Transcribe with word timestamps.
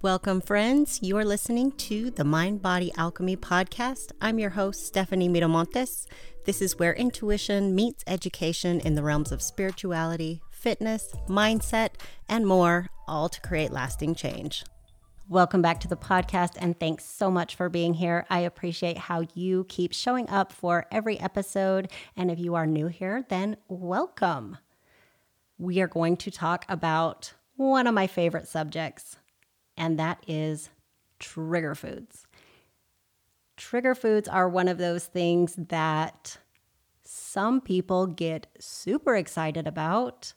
Welcome, 0.00 0.42
friends. 0.42 1.00
You're 1.02 1.24
listening 1.24 1.72
to 1.72 2.12
the 2.12 2.22
Mind 2.22 2.62
Body 2.62 2.92
Alchemy 2.96 3.36
podcast. 3.36 4.12
I'm 4.20 4.38
your 4.38 4.50
host, 4.50 4.86
Stephanie 4.86 5.28
Miramontes. 5.28 6.06
This 6.44 6.62
is 6.62 6.78
where 6.78 6.94
intuition 6.94 7.74
meets 7.74 8.04
education 8.06 8.78
in 8.78 8.94
the 8.94 9.02
realms 9.02 9.32
of 9.32 9.42
spirituality, 9.42 10.40
fitness, 10.52 11.12
mindset, 11.26 11.94
and 12.28 12.46
more, 12.46 12.90
all 13.08 13.28
to 13.28 13.40
create 13.40 13.72
lasting 13.72 14.14
change. 14.14 14.64
Welcome 15.28 15.62
back 15.62 15.80
to 15.80 15.88
the 15.88 15.96
podcast, 15.96 16.52
and 16.60 16.78
thanks 16.78 17.04
so 17.04 17.28
much 17.28 17.56
for 17.56 17.68
being 17.68 17.94
here. 17.94 18.24
I 18.30 18.38
appreciate 18.38 18.98
how 18.98 19.24
you 19.34 19.66
keep 19.68 19.92
showing 19.92 20.28
up 20.28 20.52
for 20.52 20.86
every 20.92 21.18
episode. 21.18 21.90
And 22.16 22.30
if 22.30 22.38
you 22.38 22.54
are 22.54 22.66
new 22.66 22.86
here, 22.86 23.26
then 23.28 23.56
welcome. 23.66 24.58
We 25.58 25.80
are 25.80 25.88
going 25.88 26.18
to 26.18 26.30
talk 26.30 26.66
about 26.68 27.32
one 27.56 27.88
of 27.88 27.94
my 27.94 28.06
favorite 28.06 28.46
subjects 28.46 29.16
and 29.78 29.98
that 29.98 30.22
is 30.26 30.68
trigger 31.18 31.74
foods. 31.74 32.26
Trigger 33.56 33.94
foods 33.94 34.28
are 34.28 34.48
one 34.48 34.68
of 34.68 34.78
those 34.78 35.06
things 35.06 35.54
that 35.56 36.36
some 37.02 37.60
people 37.60 38.06
get 38.06 38.46
super 38.60 39.16
excited 39.16 39.66
about, 39.66 40.34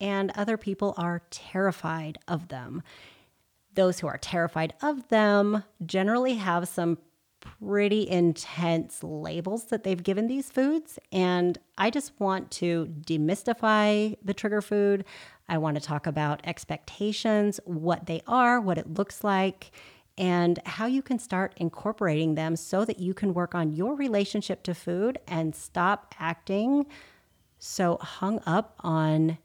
and 0.00 0.32
other 0.34 0.56
people 0.56 0.94
are 0.96 1.22
terrified 1.30 2.18
of 2.26 2.48
them. 2.48 2.82
Those 3.74 4.00
who 4.00 4.06
are 4.06 4.18
terrified 4.18 4.74
of 4.82 5.08
them 5.08 5.64
generally 5.84 6.34
have 6.34 6.66
some 6.68 6.98
pretty 7.40 8.08
intense 8.08 9.04
labels 9.04 9.66
that 9.66 9.84
they've 9.84 10.02
given 10.02 10.26
these 10.26 10.50
foods. 10.50 10.98
And 11.12 11.58
I 11.76 11.90
just 11.90 12.18
want 12.18 12.50
to 12.52 12.92
demystify 13.06 14.16
the 14.24 14.34
trigger 14.34 14.60
food. 14.60 15.04
I 15.48 15.58
want 15.58 15.76
to 15.76 15.80
talk 15.80 16.06
about 16.06 16.40
expectations, 16.44 17.58
what 17.64 18.06
they 18.06 18.22
are, 18.26 18.60
what 18.60 18.78
it 18.78 18.94
looks 18.94 19.24
like, 19.24 19.70
and 20.18 20.58
how 20.66 20.86
you 20.86 21.00
can 21.00 21.18
start 21.18 21.54
incorporating 21.56 22.34
them 22.34 22.56
so 22.56 22.84
that 22.84 22.98
you 22.98 23.14
can 23.14 23.32
work 23.32 23.54
on 23.54 23.72
your 23.72 23.94
relationship 23.94 24.62
to 24.64 24.74
food 24.74 25.18
and 25.26 25.54
stop 25.54 26.14
acting 26.18 26.86
so 27.58 27.98
hung 28.00 28.40
up 28.46 28.74
on 28.80 29.38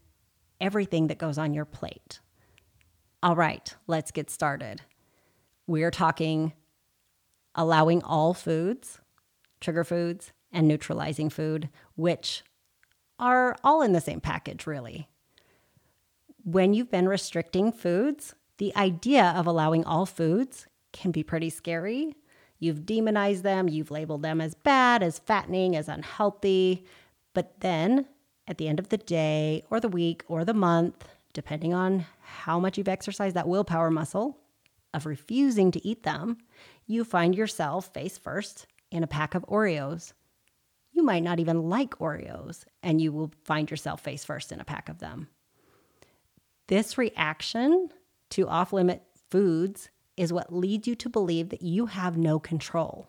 everything 0.60 1.06
that 1.06 1.18
goes 1.18 1.38
on 1.38 1.54
your 1.54 1.64
plate. 1.64 2.20
All 3.22 3.36
right, 3.36 3.74
let's 3.86 4.10
get 4.10 4.30
started. 4.30 4.82
We're 5.66 5.90
talking 5.90 6.52
allowing 7.54 8.02
all 8.02 8.34
foods, 8.34 9.00
trigger 9.60 9.84
foods, 9.84 10.32
and 10.52 10.68
neutralizing 10.68 11.30
food, 11.30 11.68
which 11.94 12.42
are 13.18 13.56
all 13.64 13.80
in 13.80 13.92
the 13.92 14.00
same 14.00 14.20
package, 14.20 14.66
really. 14.66 15.08
When 16.44 16.74
you've 16.74 16.90
been 16.90 17.08
restricting 17.08 17.72
foods, 17.72 18.34
the 18.58 18.76
idea 18.76 19.32
of 19.34 19.46
allowing 19.46 19.82
all 19.86 20.04
foods 20.04 20.66
can 20.92 21.10
be 21.10 21.22
pretty 21.22 21.48
scary. 21.48 22.16
You've 22.58 22.84
demonized 22.84 23.42
them, 23.42 23.66
you've 23.66 23.90
labeled 23.90 24.20
them 24.20 24.42
as 24.42 24.52
bad, 24.54 25.02
as 25.02 25.18
fattening, 25.18 25.74
as 25.74 25.88
unhealthy. 25.88 26.84
But 27.32 27.60
then 27.60 28.06
at 28.46 28.58
the 28.58 28.68
end 28.68 28.78
of 28.78 28.90
the 28.90 28.98
day, 28.98 29.64
or 29.70 29.80
the 29.80 29.88
week, 29.88 30.22
or 30.28 30.44
the 30.44 30.52
month, 30.52 31.08
depending 31.32 31.72
on 31.72 32.04
how 32.20 32.60
much 32.60 32.76
you've 32.76 32.88
exercised 32.88 33.34
that 33.36 33.48
willpower 33.48 33.90
muscle 33.90 34.38
of 34.92 35.06
refusing 35.06 35.70
to 35.70 35.86
eat 35.86 36.02
them, 36.02 36.36
you 36.86 37.04
find 37.04 37.34
yourself 37.34 37.90
face 37.94 38.18
first 38.18 38.66
in 38.90 39.02
a 39.02 39.06
pack 39.06 39.34
of 39.34 39.46
Oreos. 39.46 40.12
You 40.92 41.04
might 41.04 41.22
not 41.22 41.40
even 41.40 41.70
like 41.70 41.98
Oreos, 42.00 42.66
and 42.82 43.00
you 43.00 43.12
will 43.12 43.32
find 43.44 43.70
yourself 43.70 44.02
face 44.02 44.26
first 44.26 44.52
in 44.52 44.60
a 44.60 44.64
pack 44.64 44.90
of 44.90 44.98
them. 44.98 45.28
This 46.66 46.96
reaction 46.96 47.90
to 48.30 48.48
off 48.48 48.72
limit 48.72 49.02
foods 49.30 49.90
is 50.16 50.32
what 50.32 50.54
leads 50.54 50.86
you 50.88 50.94
to 50.94 51.08
believe 51.08 51.50
that 51.50 51.62
you 51.62 51.86
have 51.86 52.16
no 52.16 52.38
control, 52.38 53.08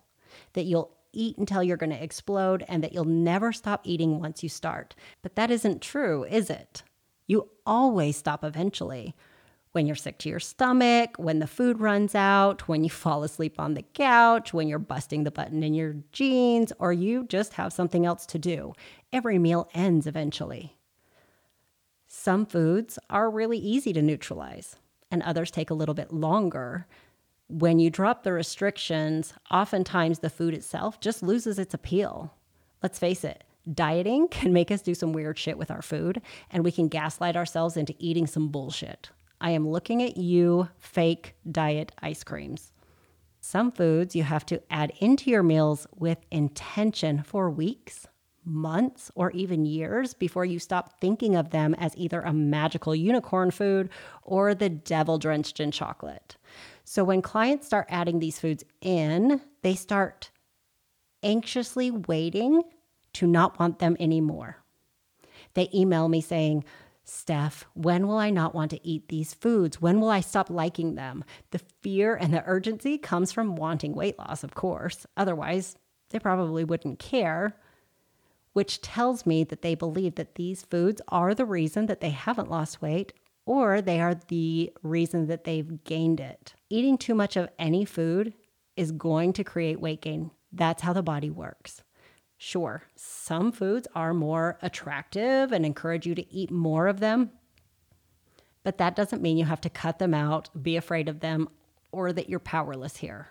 that 0.54 0.66
you'll 0.66 0.92
eat 1.14 1.38
until 1.38 1.64
you're 1.64 1.78
going 1.78 1.92
to 1.92 2.04
explode, 2.04 2.66
and 2.68 2.84
that 2.84 2.92
you'll 2.92 3.06
never 3.06 3.54
stop 3.54 3.82
eating 3.86 4.20
once 4.20 4.44
you 4.44 4.50
start. 4.50 4.96
But 5.22 5.36
that 5.36 5.50
isn't 5.50 5.82
true, 5.82 6.26
is 6.26 6.50
it? 6.50 6.84
You 7.28 7.50
always 7.66 8.18
stop 8.18 8.44
eventually 8.44 9.16
when 9.72 9.86
you're 9.86 9.96
sick 9.96 10.18
to 10.20 10.30
your 10.30 10.40
stomach, 10.40 11.16
when 11.18 11.40
the 11.40 11.48
food 11.48 11.80
runs 11.80 12.16
out, 12.16 12.68
when 12.68 12.84
you 12.84 12.90
fall 12.90 13.24
asleep 13.24 13.60
on 13.60 13.74
the 13.74 13.84
couch, 13.94 14.54
when 14.54 14.68
you're 14.68 14.80
busting 14.80 15.24
the 15.24 15.32
button 15.32 15.64
in 15.64 15.74
your 15.74 15.96
jeans, 16.12 16.72
or 16.80 16.94
you 16.94 17.26
just 17.26 17.54
have 17.54 17.74
something 17.74 18.06
else 18.06 18.26
to 18.26 18.40
do. 18.40 18.74
Every 19.12 19.38
meal 19.38 19.70
ends 19.74 20.08
eventually. 20.08 20.78
Some 22.26 22.48
foods 22.48 22.98
are 23.08 23.30
really 23.30 23.60
easy 23.60 23.94
to 23.94 24.02
neutralize, 24.02 24.78
and 25.12 25.22
others 25.22 25.52
take 25.52 25.70
a 25.70 25.76
little 25.76 25.94
bit 25.94 26.12
longer. 26.12 26.88
When 27.50 27.78
you 27.78 27.92
drop 27.92 28.24
the 28.24 28.34
restrictions, 28.34 29.36
oftentimes 29.52 30.18
the 30.18 30.32
food 30.32 30.56
itself 30.56 31.00
just 31.00 31.22
loses 31.22 31.60
its 31.60 31.76
appeal. 31.76 32.34
Let's 32.82 32.98
face 32.98 33.24
it, 33.24 33.44
dieting 33.72 34.28
can 34.32 34.54
make 34.54 34.72
us 34.72 34.82
do 34.82 34.96
some 34.96 35.14
weird 35.14 35.38
shit 35.38 35.60
with 35.60 35.70
our 35.70 35.84
food, 35.84 36.20
and 36.50 36.64
we 36.64 36.72
can 36.72 36.88
gaslight 36.88 37.36
ourselves 37.36 37.78
into 37.78 37.94
eating 38.00 38.26
some 38.26 38.48
bullshit. 38.48 39.12
I 39.40 39.52
am 39.52 39.70
looking 39.70 40.02
at 40.02 40.18
you, 40.18 40.70
fake 40.80 41.36
diet 41.52 41.92
ice 42.02 42.24
creams. 42.24 42.74
Some 43.40 43.72
foods 43.72 44.16
you 44.16 44.24
have 44.24 44.48
to 44.48 44.64
add 44.72 44.92
into 45.00 45.30
your 45.30 45.44
meals 45.44 45.86
with 45.96 46.26
intention 46.32 47.22
for 47.22 47.52
weeks, 47.52 48.08
months, 48.46 49.12
or 49.16 49.32
even 49.32 49.66
years 49.66 50.14
before 50.14 50.46
you 50.46 50.60
stop 50.60 51.00
thinking 51.00 51.36
of 51.36 51.50
them 51.50 51.74
as 51.76 51.96
either 51.98 52.22
a 52.22 52.34
magical 52.34 52.96
unicorn 52.96 53.52
food 53.52 53.90
or 54.24 54.54
the 54.54 54.70
devil 54.70 55.18
drenched 55.18 55.60
in 55.60 55.72
chocolate. 55.72 56.38
So 56.84 57.04
when 57.04 57.22
clients 57.22 57.66
start 57.66 57.88
adding 57.90 58.20
these 58.20 58.40
foods 58.40 58.64
in, 58.82 59.42
they 59.64 59.76
start 59.76 60.30
anxiously 61.24 61.92
waiting 61.92 62.64
to 63.14 63.28
not 63.28 63.60
want 63.60 63.80
them 63.80 63.98
anymore. 64.00 64.64
They 65.56 65.70
email 65.74 66.08
me 66.08 66.22
saying, 66.22 66.64
Steph, 67.04 67.66
when 67.74 68.08
will 68.08 68.18
I 68.18 68.32
not 68.32 68.56
want 68.56 68.72
to 68.72 68.88
eat 68.88 69.10
these 69.10 69.34
foods? 69.34 69.80
When 69.80 70.00
will 70.00 70.10
I 70.10 70.22
stop 70.22 70.50
liking 70.50 70.96
them? 70.96 71.24
The 71.52 71.62
fear 71.82 72.16
and 72.16 72.34
the 72.34 72.44
urgency 72.46 72.98
comes 72.98 73.32
from 73.32 73.56
wanting 73.56 73.94
weight 73.94 74.18
loss, 74.18 74.44
of 74.44 74.56
course. 74.56 75.06
Otherwise, 75.16 75.78
they 76.10 76.20
probably 76.20 76.64
wouldn't 76.64 77.00
care, 77.00 77.58
which 78.56 78.80
tells 78.80 79.26
me 79.26 79.44
that 79.44 79.62
they 79.62 79.76
believe 79.76 80.16
that 80.16 80.36
these 80.36 80.62
foods 80.62 81.02
are 81.10 81.36
the 81.36 81.44
reason 81.44 81.88
that 81.88 82.00
they 82.00 82.12
haven't 82.12 82.50
lost 82.50 82.82
weight 82.82 83.12
or 83.46 83.82
they 83.82 84.00
are 84.00 84.16
the 84.30 84.72
reason 84.82 85.28
that 85.28 85.44
they've 85.44 85.84
gained 85.84 86.22
it. 86.22 86.54
Eating 86.70 86.98
too 86.98 87.14
much 87.14 87.36
of 87.36 87.50
any 87.60 87.84
food 87.84 88.34
is 88.78 88.94
going 88.94 89.34
to 89.34 89.44
create 89.44 89.82
weight 89.82 90.02
gain. 90.02 90.32
That's 90.54 90.84
how 90.84 90.94
the 90.94 91.04
body 91.04 91.30
works. 91.30 91.84
Sure, 92.38 92.84
some 92.96 93.52
foods 93.52 93.90
are 93.94 94.14
more 94.14 94.58
attractive 94.62 95.52
and 95.52 95.66
encourage 95.66 96.06
you 96.06 96.16
to 96.16 96.34
eat 96.34 96.50
more 96.50 96.88
of 96.88 97.02
them, 97.02 97.32
but 98.64 98.78
that 98.78 98.96
doesn't 98.96 99.22
mean 99.22 99.38
you 99.38 99.44
have 99.44 99.62
to 99.62 99.70
cut 99.70 100.00
them 100.00 100.14
out, 100.14 100.50
be 100.64 100.78
afraid 100.78 101.10
of 101.10 101.20
them, 101.20 101.50
or 101.92 102.14
that 102.14 102.30
you're 102.30 102.40
powerless 102.40 102.96
here. 102.96 103.28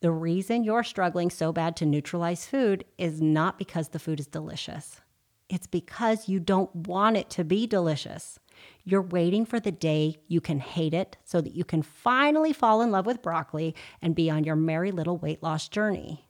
The 0.00 0.10
reason 0.10 0.62
you're 0.62 0.82
struggling 0.82 1.30
so 1.30 1.52
bad 1.52 1.76
to 1.76 1.86
neutralize 1.86 2.46
food 2.46 2.84
is 2.98 3.22
not 3.22 3.58
because 3.58 3.88
the 3.88 3.98
food 3.98 4.20
is 4.20 4.26
delicious. 4.26 5.00
It's 5.48 5.66
because 5.66 6.28
you 6.28 6.40
don't 6.40 6.74
want 6.74 7.16
it 7.16 7.30
to 7.30 7.44
be 7.44 7.66
delicious. 7.66 8.38
You're 8.84 9.02
waiting 9.02 9.46
for 9.46 9.60
the 9.60 9.72
day 9.72 10.16
you 10.28 10.40
can 10.40 10.60
hate 10.60 10.94
it 10.94 11.16
so 11.24 11.40
that 11.40 11.54
you 11.54 11.64
can 11.64 11.82
finally 11.82 12.52
fall 12.52 12.82
in 12.82 12.90
love 12.90 13.06
with 13.06 13.22
broccoli 13.22 13.74
and 14.02 14.14
be 14.14 14.28
on 14.30 14.44
your 14.44 14.56
merry 14.56 14.90
little 14.90 15.18
weight 15.18 15.42
loss 15.42 15.68
journey. 15.68 16.28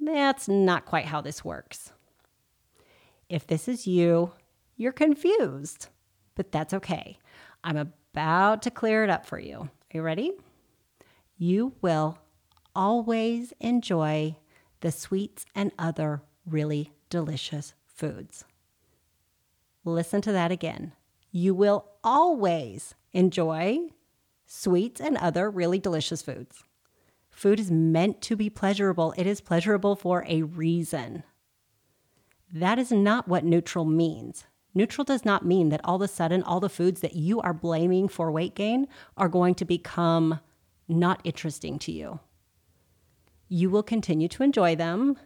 That's 0.00 0.48
not 0.48 0.84
quite 0.84 1.06
how 1.06 1.20
this 1.20 1.44
works. 1.44 1.92
If 3.28 3.46
this 3.46 3.68
is 3.68 3.86
you, 3.86 4.32
you're 4.76 4.92
confused, 4.92 5.88
but 6.34 6.52
that's 6.52 6.74
okay. 6.74 7.18
I'm 7.62 7.76
about 7.76 8.62
to 8.62 8.70
clear 8.70 9.04
it 9.04 9.10
up 9.10 9.24
for 9.24 9.38
you. 9.38 9.60
Are 9.60 9.70
you 9.92 10.02
ready? 10.02 10.32
You 11.38 11.72
will 11.80 12.18
always 12.74 13.52
enjoy 13.60 14.36
the 14.80 14.92
sweets 14.92 15.44
and 15.54 15.72
other 15.78 16.22
really 16.46 16.92
delicious 17.08 17.74
foods. 17.86 18.44
Listen 19.84 20.20
to 20.22 20.32
that 20.32 20.50
again. 20.50 20.92
You 21.30 21.54
will 21.54 21.86
always 22.02 22.94
enjoy 23.12 23.88
sweets 24.46 25.00
and 25.00 25.16
other 25.16 25.50
really 25.50 25.78
delicious 25.78 26.22
foods. 26.22 26.64
Food 27.30 27.58
is 27.58 27.70
meant 27.70 28.22
to 28.22 28.36
be 28.36 28.48
pleasurable, 28.48 29.12
it 29.16 29.26
is 29.26 29.40
pleasurable 29.40 29.96
for 29.96 30.24
a 30.28 30.42
reason. 30.42 31.24
That 32.52 32.78
is 32.78 32.92
not 32.92 33.26
what 33.26 33.44
neutral 33.44 33.84
means. 33.84 34.44
Neutral 34.74 35.04
does 35.04 35.24
not 35.24 35.44
mean 35.44 35.68
that 35.70 35.80
all 35.84 35.96
of 35.96 36.02
a 36.02 36.08
sudden 36.08 36.42
all 36.42 36.60
the 36.60 36.68
foods 36.68 37.00
that 37.00 37.14
you 37.14 37.40
are 37.40 37.52
blaming 37.52 38.08
for 38.08 38.30
weight 38.30 38.54
gain 38.54 38.86
are 39.16 39.28
going 39.28 39.54
to 39.56 39.64
become 39.64 40.40
not 40.88 41.20
interesting 41.24 41.78
to 41.80 41.92
you. 41.92 42.20
You 43.48 43.70
will 43.70 43.82
continue 43.82 44.28
to 44.28 44.42
enjoy 44.42 44.76
them. 44.76 45.18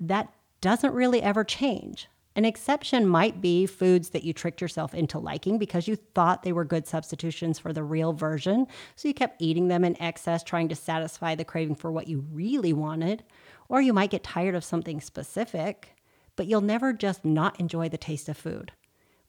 That 0.00 0.32
doesn't 0.60 0.94
really 0.94 1.22
ever 1.22 1.44
change. 1.44 2.08
An 2.34 2.44
exception 2.46 3.06
might 3.06 3.42
be 3.42 3.66
foods 3.66 4.10
that 4.10 4.24
you 4.24 4.32
tricked 4.32 4.62
yourself 4.62 4.94
into 4.94 5.18
liking 5.18 5.58
because 5.58 5.86
you 5.86 5.96
thought 5.96 6.42
they 6.42 6.52
were 6.52 6.64
good 6.64 6.86
substitutions 6.86 7.58
for 7.58 7.74
the 7.74 7.82
real 7.82 8.14
version. 8.14 8.66
So 8.96 9.08
you 9.08 9.14
kept 9.14 9.42
eating 9.42 9.68
them 9.68 9.84
in 9.84 10.00
excess, 10.00 10.42
trying 10.42 10.68
to 10.70 10.74
satisfy 10.74 11.34
the 11.34 11.44
craving 11.44 11.74
for 11.74 11.92
what 11.92 12.08
you 12.08 12.24
really 12.32 12.72
wanted. 12.72 13.22
Or 13.68 13.82
you 13.82 13.92
might 13.92 14.10
get 14.10 14.24
tired 14.24 14.54
of 14.54 14.64
something 14.64 15.00
specific, 15.00 15.94
but 16.36 16.46
you'll 16.46 16.62
never 16.62 16.94
just 16.94 17.24
not 17.24 17.60
enjoy 17.60 17.90
the 17.90 17.98
taste 17.98 18.30
of 18.30 18.38
food. 18.38 18.72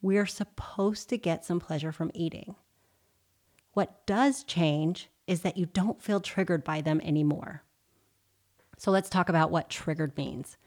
We're 0.02 0.26
supposed 0.26 1.10
to 1.10 1.18
get 1.18 1.44
some 1.44 1.60
pleasure 1.60 1.92
from 1.92 2.12
eating. 2.14 2.56
What 3.74 4.06
does 4.06 4.44
change 4.44 5.10
is 5.28 5.42
that 5.42 5.58
you 5.58 5.66
don't 5.66 6.02
feel 6.02 6.22
triggered 6.22 6.64
by 6.64 6.82
them 6.82 7.02
anymore. 7.02 7.64
So 8.78 8.92
let's 8.92 9.10
talk 9.10 9.30
about 9.30 9.52
what 9.52 9.70
triggered 9.70 10.18
means. 10.18 10.58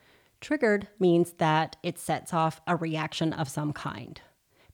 Triggered 0.41 0.89
means 0.99 1.33
that 1.35 1.77
it 1.83 1.99
sets 1.99 2.33
off 2.33 2.61
a 2.67 2.77
reaction 2.77 3.33
of 3.33 3.49
some 3.49 3.73
kind. 3.73 4.21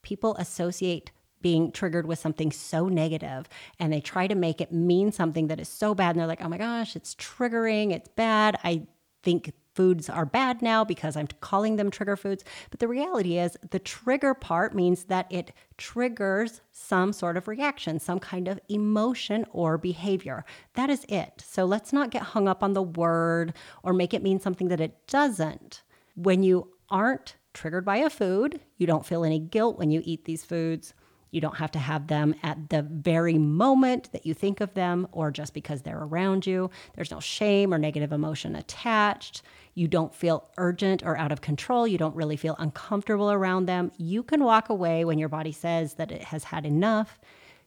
People 0.02 0.34
associate 0.36 1.12
being 1.40 1.72
triggered 1.72 2.06
with 2.06 2.18
something 2.18 2.52
so 2.52 2.88
negative 2.88 3.48
and 3.78 3.92
they 3.92 4.00
try 4.00 4.26
to 4.26 4.34
make 4.34 4.60
it 4.60 4.72
mean 4.72 5.10
something 5.12 5.48
that 5.48 5.60
is 5.60 5.68
so 5.68 5.94
bad. 5.94 6.10
And 6.10 6.20
they're 6.20 6.26
like, 6.26 6.42
oh 6.42 6.48
my 6.48 6.58
gosh, 6.58 6.96
it's 6.96 7.14
triggering, 7.16 7.92
it's 7.92 8.08
bad. 8.08 8.58
I 8.62 8.86
think 9.22 9.52
foods 9.74 10.08
are 10.08 10.26
bad 10.26 10.62
now 10.62 10.84
because 10.84 11.16
I'm 11.16 11.28
calling 11.40 11.76
them 11.76 11.90
trigger 11.90 12.16
foods. 12.16 12.44
But 12.70 12.80
the 12.80 12.88
reality 12.88 13.38
is, 13.38 13.56
the 13.70 13.78
trigger 13.78 14.34
part 14.34 14.74
means 14.74 15.04
that 15.04 15.26
it 15.30 15.52
triggers 15.76 16.60
some 16.70 17.12
sort 17.12 17.36
of 17.36 17.48
reaction, 17.48 17.98
some 17.98 18.18
kind 18.18 18.48
of 18.48 18.60
emotion 18.68 19.46
or 19.50 19.78
behavior. 19.78 20.44
That 20.74 20.90
is 20.90 21.04
it. 21.08 21.42
So 21.46 21.64
let's 21.64 21.92
not 21.92 22.10
get 22.10 22.22
hung 22.22 22.48
up 22.48 22.62
on 22.62 22.72
the 22.72 22.82
word 22.82 23.54
or 23.82 23.92
make 23.92 24.14
it 24.14 24.22
mean 24.22 24.40
something 24.40 24.68
that 24.68 24.80
it 24.80 25.06
doesn't. 25.06 25.82
When 26.14 26.42
you 26.42 26.68
aren't 26.90 27.36
triggered 27.54 27.84
by 27.84 27.96
a 27.96 28.10
food, 28.10 28.60
you 28.76 28.86
don't 28.86 29.06
feel 29.06 29.24
any 29.24 29.38
guilt 29.38 29.78
when 29.78 29.90
you 29.90 30.02
eat 30.04 30.24
these 30.24 30.44
foods. 30.44 30.94
You 31.30 31.40
don't 31.40 31.56
have 31.56 31.70
to 31.72 31.78
have 31.78 32.08
them 32.08 32.34
at 32.42 32.68
the 32.68 32.82
very 32.82 33.38
moment 33.38 34.12
that 34.12 34.26
you 34.26 34.34
think 34.34 34.60
of 34.60 34.74
them 34.74 35.08
or 35.12 35.30
just 35.30 35.54
because 35.54 35.80
they're 35.80 36.02
around 36.02 36.46
you. 36.46 36.70
There's 36.94 37.10
no 37.10 37.20
shame 37.20 37.72
or 37.72 37.78
negative 37.78 38.12
emotion 38.12 38.54
attached. 38.54 39.42
You 39.74 39.88
don't 39.88 40.14
feel 40.14 40.50
urgent 40.58 41.02
or 41.04 41.16
out 41.16 41.32
of 41.32 41.40
control. 41.40 41.86
You 41.86 41.98
don't 41.98 42.14
really 42.14 42.36
feel 42.36 42.56
uncomfortable 42.58 43.30
around 43.30 43.66
them. 43.66 43.90
You 43.96 44.22
can 44.22 44.44
walk 44.44 44.68
away 44.68 45.04
when 45.04 45.18
your 45.18 45.30
body 45.30 45.52
says 45.52 45.94
that 45.94 46.12
it 46.12 46.24
has 46.24 46.44
had 46.44 46.66
enough. 46.66 47.18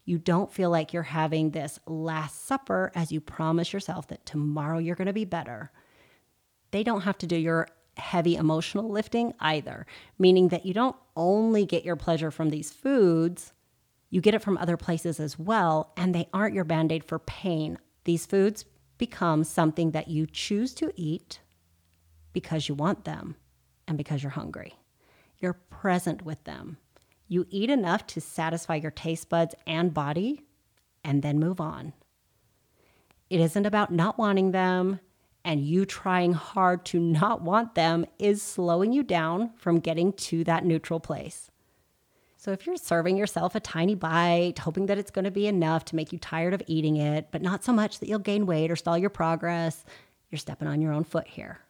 You 0.05 0.19
don't 0.19 0.53
feel 0.53 0.69
like 0.69 0.93
you're 0.93 1.03
having 1.03 1.49
this 1.49 1.79
last 1.87 2.45
supper 2.45 2.91
as 2.93 3.11
you 3.11 3.19
promise 3.19 3.73
yourself 3.73 4.07
that 4.09 4.25
tomorrow 4.25 4.77
you're 4.77 4.95
going 4.95 5.07
to 5.07 5.13
be 5.13 5.25
better. 5.25 5.71
They 6.69 6.83
don't 6.83 7.01
have 7.01 7.17
to 7.19 7.27
do 7.27 7.35
your 7.35 7.69
heavy 7.97 8.35
emotional 8.35 8.89
lifting 8.89 9.33
either, 9.39 9.87
meaning 10.19 10.49
that 10.49 10.65
you 10.65 10.73
don't 10.73 10.95
only 11.15 11.65
get 11.65 11.85
your 11.85 11.95
pleasure 11.95 12.29
from 12.29 12.49
these 12.49 12.71
foods, 12.71 13.53
you 14.09 14.21
get 14.21 14.35
it 14.35 14.41
from 14.41 14.57
other 14.57 14.77
places 14.77 15.19
as 15.19 15.39
well, 15.39 15.91
and 15.97 16.13
they 16.13 16.29
aren't 16.33 16.53
your 16.53 16.63
band 16.63 16.91
aid 16.91 17.03
for 17.03 17.19
pain. 17.19 17.79
These 18.03 18.25
foods 18.25 18.65
become 18.97 19.43
something 19.43 19.91
that 19.91 20.07
you 20.07 20.27
choose 20.27 20.73
to 20.75 20.91
eat 20.95 21.39
because 22.35 22.67
you 22.67 22.75
want 22.75 23.05
them 23.05 23.37
and 23.87 23.97
because 23.97 24.21
you're 24.21 24.29
hungry. 24.29 24.75
You're 25.39 25.53
present 25.53 26.23
with 26.23 26.43
them. 26.43 26.77
You 27.29 27.47
eat 27.49 27.69
enough 27.69 28.05
to 28.07 28.21
satisfy 28.21 28.75
your 28.75 28.91
taste 28.91 29.29
buds 29.29 29.55
and 29.65 29.93
body, 29.93 30.41
and 31.03 31.23
then 31.23 31.39
move 31.39 31.61
on. 31.61 31.93
It 33.29 33.39
isn't 33.39 33.65
about 33.65 33.91
not 33.91 34.17
wanting 34.17 34.51
them, 34.51 34.99
and 35.45 35.61
you 35.61 35.85
trying 35.85 36.33
hard 36.33 36.85
to 36.87 36.99
not 36.99 37.41
want 37.41 37.73
them 37.73 38.05
is 38.19 38.41
slowing 38.41 38.91
you 38.91 39.01
down 39.01 39.51
from 39.55 39.79
getting 39.79 40.11
to 40.13 40.43
that 40.43 40.65
neutral 40.65 40.99
place. 40.99 41.49
So, 42.37 42.51
if 42.51 42.67
you're 42.67 42.75
serving 42.75 43.15
yourself 43.15 43.55
a 43.55 43.59
tiny 43.59 43.95
bite, 43.95 44.59
hoping 44.59 44.87
that 44.87 44.97
it's 44.97 45.09
going 45.09 45.25
to 45.25 45.31
be 45.31 45.47
enough 45.47 45.85
to 45.85 45.95
make 45.95 46.11
you 46.11 46.19
tired 46.19 46.53
of 46.53 46.61
eating 46.67 46.97
it, 46.97 47.29
but 47.31 47.41
not 47.41 47.63
so 47.63 47.71
much 47.71 47.99
that 47.99 48.09
you'll 48.09 48.19
gain 48.19 48.45
weight 48.45 48.69
or 48.69 48.75
stall 48.75 48.97
your 48.97 49.09
progress, 49.09 49.85
you're 50.29 50.37
stepping 50.37 50.67
on 50.67 50.81
your 50.81 50.91
own 50.91 51.05
foot 51.05 51.27
here. 51.27 51.64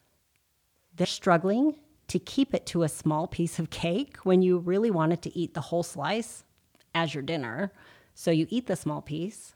They're 0.95 1.07
struggling 1.07 1.75
to 2.07 2.19
keep 2.19 2.53
it 2.53 2.65
to 2.67 2.83
a 2.83 2.89
small 2.89 3.27
piece 3.27 3.59
of 3.59 3.69
cake 3.69 4.17
when 4.23 4.41
you 4.41 4.59
really 4.59 4.91
wanted 4.91 5.21
to 5.23 5.37
eat 5.37 5.53
the 5.53 5.61
whole 5.61 5.83
slice 5.83 6.43
as 6.93 7.13
your 7.13 7.23
dinner. 7.23 7.71
So 8.13 8.31
you 8.31 8.47
eat 8.49 8.67
the 8.67 8.75
small 8.75 9.01
piece 9.01 9.55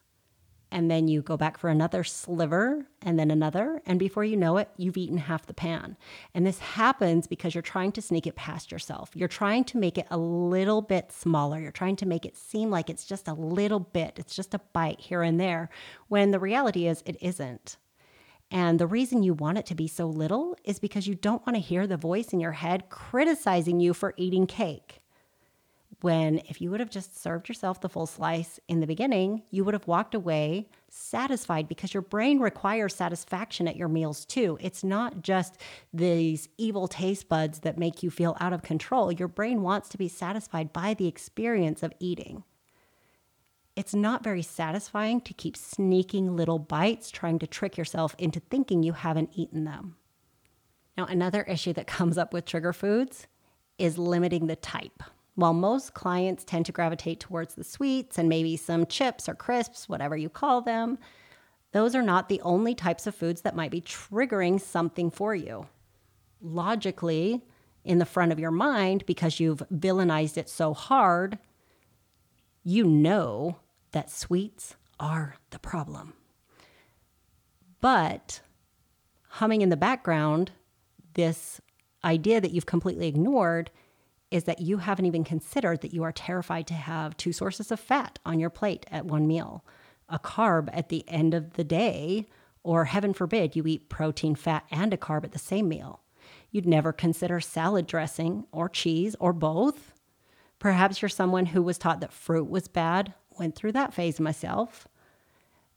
and 0.72 0.90
then 0.90 1.08
you 1.08 1.22
go 1.22 1.38
back 1.38 1.58
for 1.58 1.70
another 1.70 2.04
sliver 2.04 2.86
and 3.02 3.18
then 3.18 3.32
another. 3.32 3.82
And 3.86 3.98
before 3.98 4.24
you 4.24 4.38
know 4.38 4.58
it, 4.58 4.70
you've 4.78 4.98
eaten 4.98 5.18
half 5.18 5.46
the 5.46 5.54
pan. 5.54 5.98
And 6.34 6.46
this 6.46 6.60
happens 6.60 7.26
because 7.26 7.56
you're 7.56 7.62
trying 7.62 7.92
to 7.94 8.02
sneak 8.02 8.28
it 8.28 8.36
past 8.36 8.72
yourself. 8.72 9.12
You're 9.16 9.28
trying 9.28 9.64
to 9.66 9.78
make 9.78 9.98
it 9.98 10.08
a 10.12 10.18
little 10.18 10.82
bit 10.82 11.12
smaller. 11.12 11.60
You're 11.60 11.72
trying 11.72 11.96
to 11.98 12.06
make 12.06 12.26
it 12.26 12.38
seem 12.38 12.70
like 12.70 12.90
it's 12.90 13.06
just 13.06 13.28
a 13.28 13.34
little 13.34 13.80
bit, 13.80 14.14
it's 14.18 14.36
just 14.36 14.54
a 14.54 14.62
bite 14.74 15.00
here 15.00 15.24
and 15.24 15.40
there, 15.40 15.70
when 16.08 16.32
the 16.32 16.40
reality 16.40 16.88
is 16.88 17.02
it 17.06 17.18
isn't. 17.22 17.78
And 18.52 18.80
the 18.80 18.88
reason 18.88 19.22
you 19.22 19.34
want 19.34 19.60
it 19.60 19.66
to 19.68 19.76
be 19.76 19.88
so 19.88 20.08
little 20.08 20.56
is 20.64 20.80
because 20.80 21.08
you 21.08 21.16
don't 21.16 21.46
want 21.46 21.56
to 21.56 21.62
hear 21.62 21.86
the 21.86 21.98
voice 21.98 22.34
in 22.34 22.40
your 22.40 22.54
head 22.54 22.90
criticizing 22.90 23.80
you 23.80 23.94
for 23.94 24.14
eating 24.18 24.48
cake. 24.48 25.02
When 26.02 26.40
if 26.50 26.62
you 26.62 26.72
would 26.72 26.80
have 26.80 26.90
just 26.90 27.22
served 27.22 27.50
yourself 27.50 27.82
the 27.82 27.90
full 27.90 28.08
slice 28.08 28.60
in 28.68 28.80
the 28.80 28.88
beginning, 28.88 29.44
you 29.52 29.64
would 29.66 29.74
have 29.74 29.86
walked 29.88 30.16
away 30.16 30.70
satisfied 30.90 31.68
because 31.68 31.94
your 31.94 32.02
brain 32.02 32.40
requires 32.40 32.96
satisfaction 32.96 33.68
at 33.68 33.76
your 33.76 33.90
meals 33.90 34.26
too. 34.26 34.58
It's 34.62 34.84
not 34.84 35.22
just 35.22 35.58
these 35.94 36.48
evil 36.58 36.88
taste 36.88 37.28
buds 37.28 37.60
that 37.60 37.78
make 37.78 38.02
you 38.02 38.10
feel 38.10 38.38
out 38.40 38.54
of 38.54 38.64
control. 38.64 39.12
Your 39.12 39.28
brain 39.28 39.62
wants 39.62 39.90
to 39.90 39.98
be 39.98 40.08
satisfied 40.08 40.74
by 40.74 40.94
the 40.94 41.08
experience 41.08 41.84
of 41.84 41.94
eating. 42.00 42.44
It's 43.80 43.96
not 43.96 44.26
very 44.26 44.42
satisfying 44.42 45.22
to 45.22 45.34
keep 45.34 45.56
sneaking 45.56 46.36
little 46.36 46.60
bites, 46.60 47.10
trying 47.10 47.40
to 47.40 47.48
trick 47.48 47.78
yourself 47.78 48.14
into 48.18 48.42
thinking 48.42 48.84
you 48.84 48.92
haven't 48.92 49.30
eaten 49.36 49.64
them. 49.64 49.96
Now, 50.98 51.06
another 51.06 51.44
issue 51.44 51.72
that 51.72 51.88
comes 51.98 52.18
up 52.18 52.34
with 52.34 52.44
trigger 52.44 52.74
foods 52.74 53.28
is 53.78 53.98
limiting 53.98 54.48
the 54.48 54.58
type. 54.58 55.02
While 55.36 55.54
most 55.54 55.94
clients 55.94 56.44
tend 56.44 56.66
to 56.66 56.74
gravitate 56.74 57.22
towards 57.22 57.56
the 57.56 57.64
sweets 57.64 58.18
and 58.18 58.28
maybe 58.28 58.58
some 58.58 58.86
chips 58.86 59.30
or 59.30 59.34
crisps, 59.34 59.88
whatever 59.88 60.18
you 60.18 60.28
call 60.28 60.60
them, 60.60 60.98
those 61.72 61.96
are 61.96 62.02
not 62.02 62.28
the 62.28 62.42
only 62.42 62.76
types 62.76 63.08
of 63.08 63.16
foods 63.16 63.44
that 63.44 63.56
might 63.56 63.72
be 63.72 63.80
triggering 63.80 64.60
something 64.60 65.10
for 65.10 65.34
you. 65.34 65.68
Logically, 66.42 67.46
in 67.86 68.00
the 68.00 68.06
front 68.06 68.34
of 68.34 68.40
your 68.40 68.52
mind, 68.52 69.06
because 69.06 69.40
you've 69.40 69.64
villainized 69.74 70.36
it 70.36 70.50
so 70.50 70.74
hard, 70.74 71.40
you 72.66 72.84
know 72.84 73.58
that 73.92 74.10
sweets 74.10 74.76
are 75.00 75.36
the 75.52 75.60
problem. 75.60 76.14
But 77.82 78.42
humming 79.30 79.62
in 79.62 79.70
the 79.70 79.78
background, 79.78 80.52
this 81.14 81.62
idea 82.04 82.42
that 82.42 82.52
you've 82.52 82.66
completely 82.66 83.08
ignored 83.08 83.72
is 84.32 84.44
that 84.44 84.62
you 84.62 84.78
haven't 84.78 85.06
even 85.06 85.24
considered 85.24 85.82
that 85.82 85.94
you 85.94 86.04
are 86.04 86.12
terrified 86.12 86.68
to 86.68 86.74
have 86.74 87.18
two 87.18 87.34
sources 87.34 87.72
of 87.72 87.80
fat 87.80 88.20
on 88.26 88.40
your 88.40 88.50
plate 88.50 88.86
at 88.92 89.06
one 89.06 89.28
meal, 89.28 89.66
a 90.08 90.20
carb 90.20 90.70
at 90.72 90.90
the 90.90 91.08
end 91.08 91.34
of 91.34 91.54
the 91.54 91.64
day, 91.64 92.28
or 92.64 92.86
heaven 92.86 93.14
forbid 93.14 93.56
you 93.56 93.66
eat 93.66 93.90
protein, 93.90 94.36
fat, 94.36 94.66
and 94.70 94.94
a 94.94 94.98
carb 94.98 95.24
at 95.24 95.32
the 95.32 95.40
same 95.40 95.68
meal. 95.68 96.02
You'd 96.52 96.68
never 96.68 96.92
consider 96.92 97.40
salad 97.40 97.88
dressing 97.88 98.46
or 98.52 98.70
cheese 98.70 99.16
or 99.20 99.34
both. 99.34 99.94
Perhaps 100.60 101.02
you're 101.02 101.10
someone 101.10 101.48
who 101.48 101.62
was 101.64 101.78
taught 101.78 102.02
that 102.02 102.14
fruit 102.14 102.50
was 102.50 102.68
bad 102.68 103.14
went 103.40 103.56
through 103.56 103.72
that 103.74 103.94
phase 103.94 104.20
myself. 104.20 104.88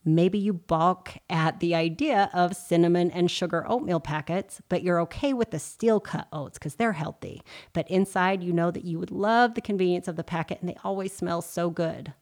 Maybe 0.05 0.39
you 0.39 0.53
balk 0.53 1.17
at 1.31 1.61
the 1.61 1.77
idea 1.77 2.29
of 2.35 2.57
cinnamon 2.57 3.11
and 3.13 3.31
sugar 3.31 3.65
oatmeal 3.69 4.01
packets, 4.01 4.61
but 4.69 4.83
you're 4.83 5.01
okay 5.03 5.33
with 5.33 5.53
the 5.53 5.61
steel 5.61 6.01
cut 6.01 6.27
oats 6.33 6.59
because 6.59 6.75
they're 6.75 6.93
healthy. 6.93 7.41
But 7.73 7.89
inside, 7.89 8.43
you 8.43 8.53
know 8.53 8.73
that 8.73 8.85
you 8.85 8.99
would 8.99 9.13
love 9.13 9.55
the 9.55 9.61
convenience 9.61 10.09
of 10.09 10.17
the 10.17 10.25
packet 10.25 10.59
and 10.61 10.69
they 10.69 10.77
always 10.83 11.13
smell 11.13 11.41
so 11.41 11.71
good. 11.71 12.15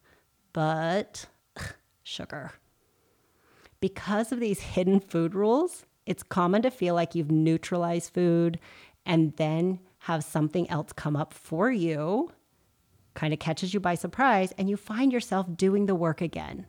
But 0.53 1.25
ugh, 1.57 1.73
sugar. 2.03 2.51
Because 3.79 4.31
of 4.31 4.39
these 4.39 4.61
hidden 4.61 4.99
food 4.99 5.33
rules, 5.33 5.85
it's 6.05 6.21
common 6.21 6.61
to 6.61 6.69
feel 6.69 6.93
like 6.93 7.15
you've 7.15 7.31
neutralized 7.31 8.13
food 8.13 8.59
and 9.07 9.35
then 9.37 9.79
have 9.99 10.23
something 10.23 10.69
else 10.69 10.93
come 10.93 11.15
up 11.15 11.33
for 11.33 11.71
you 11.71 12.29
kind 13.13 13.33
of 13.33 13.39
catches 13.39 13.73
you 13.73 13.79
by 13.79 13.95
surprise, 13.95 14.53
and 14.57 14.69
you 14.69 14.77
find 14.77 15.11
yourself 15.11 15.47
doing 15.55 15.85
the 15.85 15.95
work 15.95 16.21
again. 16.21 16.65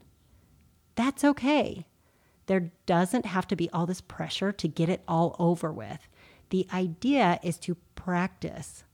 That's 0.94 1.24
okay. 1.24 1.86
There 2.46 2.72
doesn't 2.86 3.26
have 3.26 3.46
to 3.48 3.56
be 3.56 3.70
all 3.70 3.86
this 3.86 4.00
pressure 4.00 4.52
to 4.52 4.68
get 4.68 4.88
it 4.88 5.02
all 5.06 5.36
over 5.38 5.72
with. 5.72 6.08
The 6.50 6.66
idea 6.72 7.38
is 7.42 7.56
to 7.58 7.76
practice, 7.94 8.84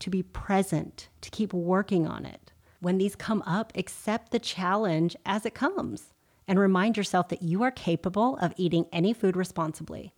to 0.00 0.10
be 0.10 0.22
present, 0.22 1.08
to 1.20 1.30
keep 1.30 1.52
working 1.52 2.06
on 2.06 2.24
it. 2.24 2.52
When 2.80 2.98
these 2.98 3.14
come 3.14 3.42
up, 3.46 3.72
accept 3.76 4.30
the 4.30 4.38
challenge 4.38 5.16
as 5.26 5.44
it 5.44 5.54
comes 5.54 6.12
and 6.46 6.58
remind 6.58 6.96
yourself 6.96 7.28
that 7.28 7.42
you 7.42 7.62
are 7.62 7.70
capable 7.70 8.36
of 8.38 8.54
eating 8.56 8.86
any 8.92 9.12
food 9.12 9.36
responsibly. 9.36 10.14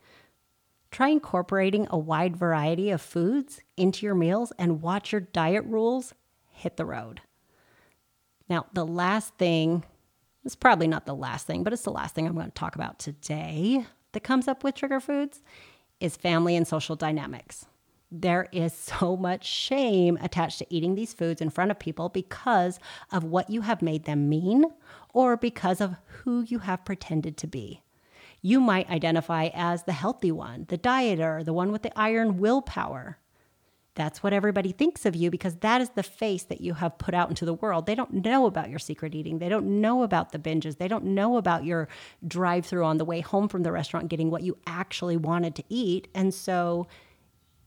Try 0.90 1.08
incorporating 1.08 1.86
a 1.90 1.98
wide 1.98 2.36
variety 2.36 2.90
of 2.90 3.00
foods 3.00 3.60
into 3.76 4.06
your 4.06 4.14
meals 4.14 4.52
and 4.58 4.82
watch 4.82 5.12
your 5.12 5.20
diet 5.20 5.64
rules 5.64 6.14
hit 6.60 6.76
the 6.76 6.84
road. 6.84 7.20
Now, 8.48 8.66
the 8.72 8.86
last 8.86 9.36
thing, 9.36 9.84
it's 10.44 10.56
probably 10.56 10.88
not 10.88 11.06
the 11.06 11.14
last 11.14 11.46
thing, 11.46 11.62
but 11.62 11.72
it's 11.72 11.82
the 11.82 11.90
last 11.90 12.14
thing 12.14 12.26
I'm 12.26 12.34
going 12.34 12.46
to 12.46 12.52
talk 12.52 12.74
about 12.74 12.98
today 12.98 13.86
that 14.12 14.24
comes 14.24 14.48
up 14.48 14.64
with 14.64 14.74
trigger 14.74 15.00
foods 15.00 15.42
is 16.00 16.16
family 16.16 16.56
and 16.56 16.66
social 16.66 16.96
dynamics. 16.96 17.66
There 18.10 18.48
is 18.50 18.74
so 18.74 19.16
much 19.16 19.46
shame 19.46 20.18
attached 20.20 20.58
to 20.58 20.66
eating 20.68 20.94
these 20.94 21.14
foods 21.14 21.40
in 21.40 21.50
front 21.50 21.70
of 21.70 21.78
people 21.78 22.08
because 22.08 22.78
of 23.12 23.24
what 23.24 23.50
you 23.50 23.62
have 23.62 23.82
made 23.82 24.04
them 24.04 24.28
mean 24.28 24.64
or 25.12 25.36
because 25.36 25.80
of 25.80 25.96
who 26.06 26.42
you 26.42 26.60
have 26.60 26.84
pretended 26.84 27.36
to 27.38 27.46
be. 27.46 27.82
You 28.42 28.60
might 28.60 28.88
identify 28.88 29.50
as 29.52 29.84
the 29.84 29.92
healthy 29.92 30.32
one, 30.32 30.66
the 30.68 30.78
dieter, 30.78 31.44
the 31.44 31.52
one 31.52 31.72
with 31.72 31.82
the 31.82 31.98
iron 31.98 32.38
willpower. 32.38 33.18
That's 33.94 34.22
what 34.22 34.32
everybody 34.32 34.72
thinks 34.72 35.04
of 35.04 35.16
you 35.16 35.30
because 35.30 35.56
that 35.56 35.80
is 35.80 35.90
the 35.90 36.02
face 36.02 36.44
that 36.44 36.60
you 36.60 36.74
have 36.74 36.96
put 36.98 37.12
out 37.12 37.28
into 37.28 37.44
the 37.44 37.54
world. 37.54 37.86
They 37.86 37.94
don't 37.94 38.24
know 38.24 38.46
about 38.46 38.70
your 38.70 38.78
secret 38.78 39.14
eating. 39.14 39.38
They 39.38 39.48
don't 39.48 39.80
know 39.80 40.02
about 40.02 40.32
the 40.32 40.38
binges. 40.38 40.78
They 40.78 40.88
don't 40.88 41.04
know 41.06 41.36
about 41.36 41.64
your 41.64 41.88
drive 42.26 42.66
through 42.66 42.84
on 42.84 42.98
the 42.98 43.04
way 43.04 43.20
home 43.20 43.48
from 43.48 43.62
the 43.62 43.72
restaurant 43.72 44.08
getting 44.08 44.30
what 44.30 44.42
you 44.42 44.56
actually 44.66 45.16
wanted 45.16 45.54
to 45.56 45.64
eat. 45.68 46.08
And 46.14 46.32
so 46.32 46.86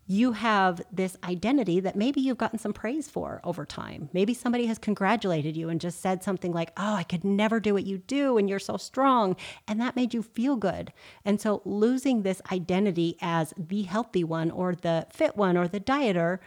you 0.06 0.34
have 0.34 0.82
this 0.92 1.16
identity 1.24 1.80
that 1.80 1.96
maybe 1.96 2.20
you've 2.20 2.38
gotten 2.38 2.60
some 2.60 2.74
praise 2.74 3.10
for 3.10 3.40
over 3.44 3.66
time. 3.66 4.10
Maybe 4.12 4.34
somebody 4.34 4.66
has 4.66 4.78
congratulated 4.78 5.56
you 5.56 5.70
and 5.70 5.80
just 5.80 6.02
said 6.02 6.24
something 6.24 6.52
like, 6.52 6.72
Oh, 6.76 6.96
I 6.96 7.04
could 7.04 7.24
never 7.24 7.60
do 7.60 7.74
what 7.74 7.86
you 7.86 8.00
do, 8.00 8.38
and 8.38 8.50
you're 8.50 8.60
so 8.60 8.78
strong. 8.78 9.36
And 9.68 9.80
that 9.80 9.96
made 9.96 10.14
you 10.14 10.22
feel 10.22 10.58
good. 10.58 10.92
And 11.24 11.40
so 11.40 11.62
losing 11.64 12.22
this 12.22 12.42
identity 12.52 13.18
as 13.22 13.54
the 13.58 13.84
healthy 13.84 14.24
one, 14.24 14.52
or 14.52 14.76
the 14.76 15.08
fit 15.12 15.38
one, 15.38 15.56
or 15.56 15.68
the 15.68 15.80
dieter 15.80 16.40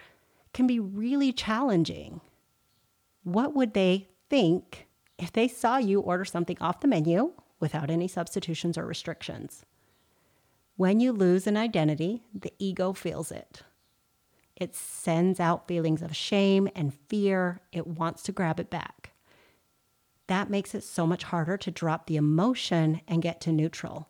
can 0.52 0.66
be 0.66 0.78
really 0.78 1.32
challenging. 1.32 2.20
What 3.24 3.54
would 3.54 3.74
they 3.74 4.08
think 4.28 4.86
if 5.18 5.32
they 5.32 5.48
saw 5.48 5.78
you 5.78 6.00
order 6.00 6.24
something 6.24 6.58
off 6.60 6.80
the 6.80 6.88
menu 6.88 7.32
without 7.58 7.90
any 7.90 8.06
substitutions 8.06 8.76
or 8.76 8.86
restrictions? 8.86 9.64
When 10.76 11.00
you 11.00 11.12
lose 11.12 11.46
an 11.46 11.56
identity, 11.56 12.22
the 12.34 12.52
ego 12.58 12.92
feels 12.92 13.32
it. 13.32 13.62
It 14.54 14.74
sends 14.74 15.40
out 15.40 15.66
feelings 15.66 16.02
of 16.02 16.14
shame 16.14 16.68
and 16.74 16.92
fear. 17.08 17.60
It 17.72 17.86
wants 17.86 18.22
to 18.24 18.32
grab 18.32 18.60
it 18.60 18.68
back. 18.68 19.12
That 20.26 20.50
makes 20.50 20.74
it 20.74 20.82
so 20.82 21.06
much 21.06 21.24
harder 21.24 21.56
to 21.56 21.70
drop 21.70 22.06
the 22.06 22.16
emotion 22.16 23.00
and 23.08 23.22
get 23.22 23.40
to 23.42 23.52
neutral. 23.52 24.08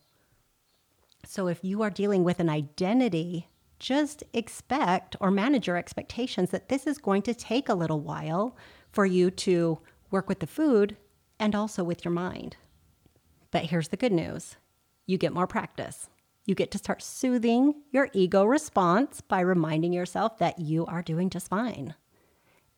So, 1.24 1.46
if 1.46 1.62
you 1.62 1.82
are 1.82 1.90
dealing 1.90 2.24
with 2.24 2.40
an 2.40 2.48
identity, 2.48 3.48
just 3.78 4.24
expect 4.32 5.16
or 5.20 5.30
manage 5.30 5.66
your 5.66 5.76
expectations 5.76 6.50
that 6.50 6.68
this 6.68 6.86
is 6.86 6.98
going 6.98 7.22
to 7.22 7.34
take 7.34 7.68
a 7.68 7.74
little 7.74 8.00
while 8.00 8.56
for 8.90 9.04
you 9.06 9.30
to 9.30 9.78
work 10.10 10.28
with 10.28 10.40
the 10.40 10.46
food 10.46 10.96
and 11.38 11.54
also 11.54 11.84
with 11.84 12.04
your 12.04 12.12
mind. 12.12 12.56
But 13.50 13.66
here's 13.66 13.88
the 13.88 13.96
good 13.96 14.12
news 14.12 14.56
you 15.06 15.18
get 15.18 15.32
more 15.32 15.46
practice. 15.46 16.08
You 16.46 16.54
get 16.54 16.70
to 16.70 16.78
start 16.78 17.02
soothing 17.02 17.74
your 17.90 18.08
ego 18.14 18.44
response 18.44 19.20
by 19.20 19.40
reminding 19.40 19.92
yourself 19.92 20.38
that 20.38 20.58
you 20.58 20.86
are 20.86 21.02
doing 21.02 21.28
just 21.28 21.48
fine 21.48 21.94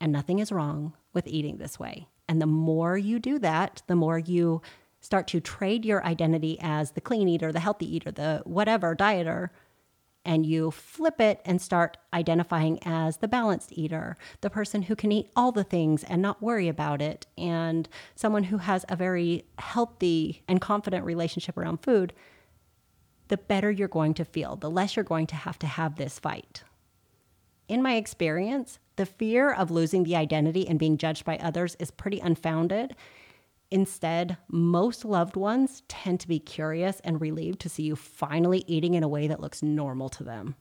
and 0.00 0.12
nothing 0.12 0.38
is 0.38 0.52
wrong 0.52 0.94
with 1.12 1.26
eating 1.26 1.58
this 1.58 1.78
way. 1.78 2.08
And 2.28 2.40
the 2.40 2.46
more 2.46 2.96
you 2.96 3.18
do 3.18 3.38
that, 3.40 3.82
the 3.86 3.96
more 3.96 4.18
you 4.18 4.62
start 5.00 5.26
to 5.28 5.40
trade 5.40 5.84
your 5.84 6.04
identity 6.04 6.58
as 6.60 6.92
the 6.92 7.00
clean 7.00 7.28
eater, 7.28 7.52
the 7.52 7.60
healthy 7.60 7.96
eater, 7.96 8.10
the 8.10 8.42
whatever 8.44 8.94
dieter, 8.94 9.50
and 10.24 10.44
you 10.44 10.70
flip 10.70 11.20
it 11.20 11.40
and 11.44 11.62
start 11.62 11.96
identifying 12.12 12.78
as 12.84 13.18
the 13.18 13.28
balanced 13.28 13.72
eater, 13.72 14.16
the 14.40 14.50
person 14.50 14.82
who 14.82 14.96
can 14.96 15.10
eat 15.10 15.30
all 15.34 15.52
the 15.52 15.64
things 15.64 16.04
and 16.04 16.20
not 16.20 16.42
worry 16.42 16.68
about 16.68 17.00
it, 17.00 17.26
and 17.38 17.88
someone 18.14 18.44
who 18.44 18.58
has 18.58 18.84
a 18.88 18.96
very 18.96 19.44
healthy 19.58 20.42
and 20.46 20.60
confident 20.60 21.04
relationship 21.04 21.56
around 21.56 21.78
food 21.78 22.12
the 23.28 23.36
better 23.36 23.70
you're 23.70 23.88
going 23.88 24.14
to 24.14 24.24
feel, 24.24 24.56
the 24.56 24.70
less 24.70 24.96
you're 24.96 25.04
going 25.04 25.26
to 25.28 25.36
have 25.36 25.58
to 25.60 25.66
have 25.66 25.96
this 25.96 26.18
fight. 26.18 26.62
In 27.68 27.82
my 27.82 27.96
experience, 27.96 28.78
the 28.96 29.06
fear 29.06 29.52
of 29.52 29.70
losing 29.70 30.04
the 30.04 30.16
identity 30.16 30.66
and 30.66 30.78
being 30.78 30.96
judged 30.96 31.24
by 31.24 31.36
others 31.38 31.76
is 31.78 31.90
pretty 31.90 32.18
unfounded. 32.20 32.96
Instead, 33.70 34.38
most 34.48 35.04
loved 35.04 35.36
ones 35.36 35.82
tend 35.88 36.20
to 36.20 36.28
be 36.28 36.38
curious 36.38 37.00
and 37.00 37.20
relieved 37.20 37.60
to 37.60 37.68
see 37.68 37.82
you 37.82 37.94
finally 37.94 38.64
eating 38.66 38.94
in 38.94 39.02
a 39.02 39.08
way 39.08 39.26
that 39.26 39.40
looks 39.40 39.62
normal 39.62 40.08
to 40.08 40.24
them. 40.24 40.56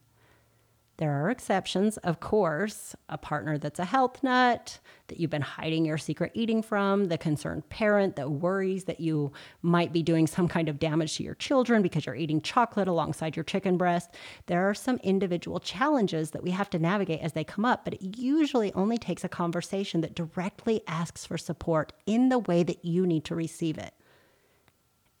There 0.98 1.24
are 1.24 1.30
exceptions, 1.30 1.96
of 1.98 2.18
course, 2.18 2.96
a 3.08 3.16
partner 3.16 3.56
that's 3.56 3.78
a 3.78 3.84
health 3.84 4.20
nut, 4.24 4.80
that 5.06 5.20
you've 5.20 5.30
been 5.30 5.42
hiding 5.42 5.84
your 5.84 5.96
secret 5.96 6.32
eating 6.34 6.60
from, 6.60 7.04
the 7.04 7.16
concerned 7.16 7.68
parent 7.68 8.16
that 8.16 8.32
worries 8.32 8.84
that 8.84 8.98
you 8.98 9.30
might 9.62 9.92
be 9.92 10.02
doing 10.02 10.26
some 10.26 10.48
kind 10.48 10.68
of 10.68 10.80
damage 10.80 11.16
to 11.16 11.22
your 11.22 11.36
children 11.36 11.82
because 11.82 12.04
you're 12.04 12.16
eating 12.16 12.40
chocolate 12.40 12.88
alongside 12.88 13.36
your 13.36 13.44
chicken 13.44 13.76
breast. 13.76 14.10
There 14.46 14.68
are 14.68 14.74
some 14.74 14.96
individual 15.04 15.60
challenges 15.60 16.32
that 16.32 16.42
we 16.42 16.50
have 16.50 16.68
to 16.70 16.80
navigate 16.80 17.20
as 17.20 17.32
they 17.32 17.44
come 17.44 17.64
up, 17.64 17.84
but 17.84 17.94
it 17.94 18.18
usually 18.18 18.72
only 18.74 18.98
takes 18.98 19.22
a 19.22 19.28
conversation 19.28 20.00
that 20.00 20.16
directly 20.16 20.82
asks 20.88 21.24
for 21.24 21.38
support 21.38 21.92
in 22.06 22.28
the 22.28 22.40
way 22.40 22.64
that 22.64 22.84
you 22.84 23.06
need 23.06 23.24
to 23.26 23.36
receive 23.36 23.78
it. 23.78 23.94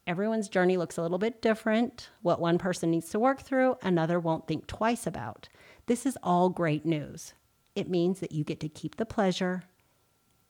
Everyone's 0.08 0.48
journey 0.48 0.76
looks 0.76 0.96
a 0.96 1.02
little 1.02 1.18
bit 1.18 1.42
different. 1.42 2.08
What 2.22 2.40
one 2.40 2.56
person 2.58 2.90
needs 2.90 3.10
to 3.10 3.20
work 3.20 3.42
through, 3.42 3.76
another 3.82 4.18
won't 4.18 4.48
think 4.48 4.66
twice 4.66 5.06
about. 5.06 5.48
This 5.88 6.04
is 6.04 6.18
all 6.22 6.50
great 6.50 6.84
news. 6.84 7.32
It 7.74 7.88
means 7.88 8.20
that 8.20 8.32
you 8.32 8.44
get 8.44 8.60
to 8.60 8.68
keep 8.68 8.96
the 8.96 9.06
pleasure 9.06 9.62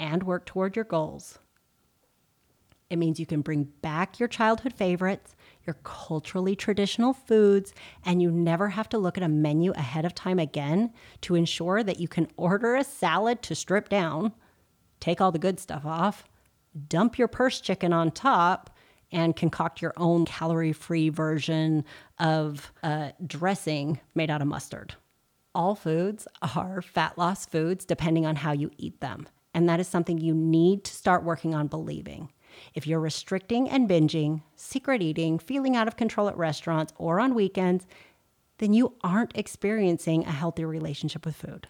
and 0.01 0.25
work 0.25 0.45
toward 0.45 0.75
your 0.75 0.85
goals. 0.85 1.39
It 2.91 2.97
means 2.97 3.21
you 3.21 3.27
can 3.27 3.43
bring 3.43 3.69
back 3.81 4.19
your 4.19 4.29
childhood 4.29 4.73
favorites, 4.73 5.37
your 5.65 5.77
culturally 5.85 6.57
traditional 6.57 7.13
foods, 7.13 7.73
and 8.05 8.21
you 8.21 8.33
never 8.33 8.71
have 8.71 8.89
to 8.89 8.99
look 8.99 9.17
at 9.17 9.23
a 9.23 9.29
menu 9.29 9.71
ahead 9.75 10.05
of 10.05 10.13
time 10.13 10.41
again 10.41 10.93
to 11.21 11.37
ensure 11.37 11.85
that 11.85 12.01
you 12.01 12.09
can 12.09 12.27
order 12.37 12.75
a 12.75 12.83
salad 12.83 13.41
to 13.43 13.55
strip 13.55 13.89
down, 13.89 14.33
take 14.99 15.21
all 15.21 15.31
the 15.31 15.39
good 15.39 15.61
stuff 15.61 15.87
off, 15.87 16.25
dump 16.89 17.17
your 17.17 17.29
purse 17.29 17.61
chicken 17.61 17.93
on 17.93 18.11
top, 18.11 18.77
and 19.13 19.37
concoct 19.37 19.83
your 19.83 19.95
own 19.99 20.25
calorie 20.25 20.73
free 20.73 21.11
version 21.11 21.85
of 22.19 22.73
a 22.83 23.13
dressing 23.25 24.01
made 24.17 24.31
out 24.31 24.43
of 24.43 24.49
mustard 24.49 24.97
all 25.59 25.75
foods 25.75 26.29
are 26.41 26.81
fat 26.81 27.19
loss 27.19 27.45
foods 27.45 27.85
depending 27.85 28.25
on 28.25 28.37
how 28.37 28.53
you 28.53 28.71
eat 28.79 29.01
them. 29.01 29.27
And 29.53 29.69
that 29.69 29.81
is 29.81 29.89
something 29.89 30.19
you 30.19 30.33
need 30.33 30.85
to 30.85 30.95
start 30.95 31.25
working 31.25 31.53
on 31.53 31.67
believing. 31.67 32.31
If 32.75 32.87
you're 32.87 33.01
restricting 33.01 33.69
and 33.69 33.91
binging, 33.91 34.43
secret 34.55 35.03
eating, 35.03 35.41
feeling 35.41 35.75
out 35.75 35.89
of 35.89 35.97
control 35.97 36.29
at 36.29 36.37
restaurants 36.37 36.93
or 36.97 37.19
on 37.19 37.35
weekends, 37.35 37.89
then 38.59 38.73
you 38.73 38.95
aren't 39.03 39.37
experiencing 39.37 40.25
a 40.25 40.31
healthy 40.31 40.65
relationship 40.65 41.27
with 41.27 41.35
food. 41.35 41.67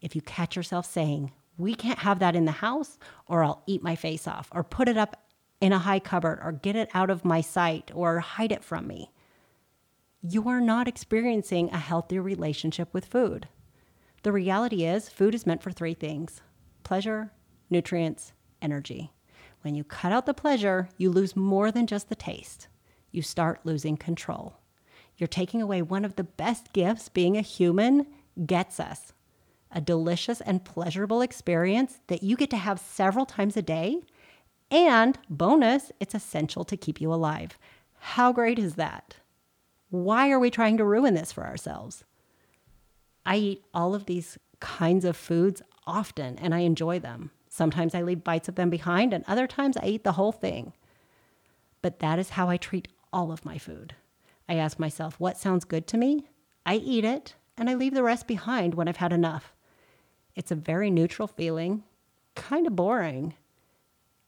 If 0.00 0.16
you 0.16 0.22
catch 0.22 0.56
yourself 0.56 0.90
saying, 0.90 1.32
we 1.58 1.74
can't 1.74 1.98
have 1.98 2.18
that 2.20 2.34
in 2.34 2.46
the 2.46 2.50
house, 2.50 2.98
or 3.26 3.44
I'll 3.44 3.62
eat 3.66 3.82
my 3.82 3.94
face 3.94 4.26
off, 4.26 4.48
or 4.52 4.64
put 4.64 4.88
it 4.88 4.96
up 4.96 5.22
in 5.60 5.74
a 5.74 5.78
high 5.78 6.00
cupboard, 6.00 6.40
or 6.42 6.52
get 6.52 6.76
it 6.76 6.88
out 6.94 7.10
of 7.10 7.26
my 7.26 7.42
sight, 7.42 7.90
or 7.94 8.20
hide 8.20 8.52
it 8.52 8.64
from 8.64 8.86
me, 8.86 9.10
you 10.24 10.48
are 10.48 10.60
not 10.60 10.86
experiencing 10.86 11.68
a 11.70 11.78
healthy 11.78 12.16
relationship 12.16 12.94
with 12.94 13.06
food. 13.06 13.48
The 14.22 14.30
reality 14.30 14.84
is, 14.84 15.08
food 15.08 15.34
is 15.34 15.46
meant 15.46 15.62
for 15.62 15.72
three 15.72 15.94
things 15.94 16.40
pleasure, 16.84 17.32
nutrients, 17.70 18.32
energy. 18.60 19.12
When 19.62 19.74
you 19.74 19.82
cut 19.82 20.12
out 20.12 20.26
the 20.26 20.34
pleasure, 20.34 20.88
you 20.96 21.10
lose 21.10 21.34
more 21.34 21.72
than 21.72 21.86
just 21.86 22.08
the 22.08 22.14
taste. 22.14 22.68
You 23.10 23.22
start 23.22 23.60
losing 23.64 23.96
control. 23.96 24.58
You're 25.16 25.26
taking 25.26 25.60
away 25.60 25.82
one 25.82 26.04
of 26.04 26.16
the 26.16 26.24
best 26.24 26.72
gifts 26.72 27.08
being 27.08 27.36
a 27.36 27.42
human 27.42 28.06
gets 28.46 28.80
us 28.80 29.12
a 29.74 29.80
delicious 29.80 30.42
and 30.42 30.64
pleasurable 30.64 31.22
experience 31.22 32.00
that 32.08 32.22
you 32.22 32.36
get 32.36 32.50
to 32.50 32.58
have 32.58 32.78
several 32.78 33.24
times 33.24 33.56
a 33.56 33.62
day. 33.62 34.02
And 34.70 35.18
bonus, 35.30 35.90
it's 35.98 36.14
essential 36.14 36.62
to 36.64 36.76
keep 36.76 37.00
you 37.00 37.10
alive. 37.10 37.58
How 37.98 38.32
great 38.32 38.58
is 38.58 38.74
that? 38.74 39.16
Why 39.92 40.30
are 40.30 40.38
we 40.38 40.50
trying 40.50 40.78
to 40.78 40.86
ruin 40.86 41.12
this 41.12 41.32
for 41.32 41.44
ourselves? 41.44 42.02
I 43.26 43.36
eat 43.36 43.64
all 43.74 43.94
of 43.94 44.06
these 44.06 44.38
kinds 44.58 45.04
of 45.04 45.18
foods 45.18 45.60
often 45.86 46.38
and 46.38 46.54
I 46.54 46.60
enjoy 46.60 46.98
them. 46.98 47.30
Sometimes 47.50 47.94
I 47.94 48.00
leave 48.00 48.24
bites 48.24 48.48
of 48.48 48.54
them 48.54 48.70
behind, 48.70 49.12
and 49.12 49.22
other 49.28 49.46
times 49.46 49.76
I 49.76 49.84
eat 49.84 50.02
the 50.02 50.12
whole 50.12 50.32
thing. 50.32 50.72
But 51.82 51.98
that 51.98 52.18
is 52.18 52.30
how 52.30 52.48
I 52.48 52.56
treat 52.56 52.88
all 53.12 53.30
of 53.30 53.44
my 53.44 53.58
food. 53.58 53.94
I 54.48 54.54
ask 54.54 54.78
myself, 54.78 55.20
what 55.20 55.36
sounds 55.36 55.66
good 55.66 55.86
to 55.88 55.98
me? 55.98 56.24
I 56.64 56.76
eat 56.76 57.04
it, 57.04 57.34
and 57.58 57.68
I 57.68 57.74
leave 57.74 57.92
the 57.92 58.02
rest 58.02 58.26
behind 58.26 58.72
when 58.72 58.88
I've 58.88 58.96
had 58.96 59.12
enough. 59.12 59.52
It's 60.34 60.50
a 60.50 60.54
very 60.54 60.90
neutral 60.90 61.28
feeling, 61.28 61.84
kind 62.34 62.66
of 62.66 62.74
boring, 62.74 63.34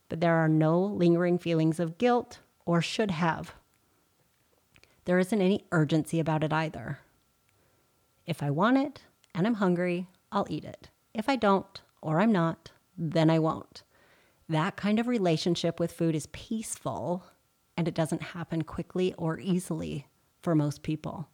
but 0.09 0.21
there 0.21 0.35
are 0.35 0.47
no 0.47 0.79
lingering 0.79 1.39
feelings 1.39 1.79
of 1.79 1.97
guilt 1.97 2.37
or 2.67 2.83
should 2.83 3.09
have 3.09 3.55
There 5.05 5.19
isn't 5.19 5.41
any 5.41 5.65
urgency 5.71 6.19
about 6.19 6.43
it 6.43 6.51
either. 6.51 6.99
If 8.25 8.41
I 8.41 8.49
want 8.49 8.77
it 8.77 9.03
and 9.33 9.45
I'm 9.45 9.55
hungry, 9.55 10.07
I'll 10.31 10.47
eat 10.49 10.65
it. 10.65 10.89
If 11.13 11.29
I 11.29 11.35
don't, 11.35 11.81
or 12.01 12.19
I'm 12.19 12.31
not, 12.31 12.71
then 12.97 13.29
I 13.29 13.39
won't. 13.39 13.83
That 14.49 14.75
kind 14.75 14.99
of 14.99 15.07
relationship 15.07 15.79
with 15.79 15.91
food 15.91 16.15
is 16.15 16.27
peaceful 16.27 17.23
and 17.77 17.87
it 17.87 17.93
doesn't 17.93 18.21
happen 18.21 18.63
quickly 18.63 19.13
or 19.17 19.39
easily 19.39 20.07
for 20.41 20.55
most 20.55 20.81
people. 20.81 21.29